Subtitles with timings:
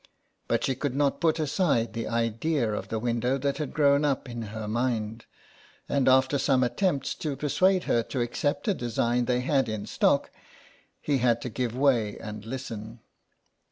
[0.47, 4.27] But she could not put aside the idea of the window that had grown up
[4.27, 5.27] in her mind,
[5.87, 10.31] and after some attempts to persuade her to accept a design they had in stock
[10.99, 13.01] he had to give way and listen.